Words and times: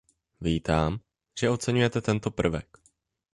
Vítám, 0.47 0.97
že 1.39 1.49
oceňujete 1.53 2.01
tento 2.01 2.31
prvek. 2.33 2.67